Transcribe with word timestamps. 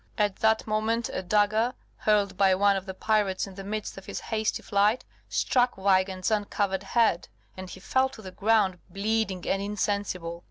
At 0.17 0.37
that 0.37 0.65
moment 0.65 1.09
a 1.13 1.21
dagger, 1.21 1.75
hurled 1.97 2.35
by 2.35 2.55
one 2.55 2.75
of 2.75 2.87
the 2.87 2.93
pirates 2.95 3.45
in 3.45 3.53
the 3.53 3.63
midst 3.63 3.99
of 3.99 4.07
his 4.07 4.19
hasty 4.19 4.63
flight, 4.63 5.05
struck 5.29 5.77
Weigand's 5.77 6.31
uncovered 6.31 6.81
head, 6.81 7.27
and 7.55 7.69
he 7.69 7.79
fell 7.79 8.09
to 8.09 8.23
the 8.23 8.31
ground 8.31 8.79
bleeding 8.89 9.47
and 9.47 9.61
insensible. 9.61 10.39